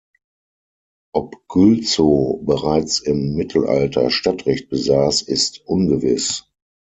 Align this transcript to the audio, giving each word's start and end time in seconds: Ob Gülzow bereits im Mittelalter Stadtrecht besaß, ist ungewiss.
Ob 1.13 1.47
Gülzow 1.47 2.41
bereits 2.43 2.97
im 2.97 3.35
Mittelalter 3.35 4.09
Stadtrecht 4.09 4.67
besaß, 4.67 5.21
ist 5.21 5.59
ungewiss. 5.67 6.47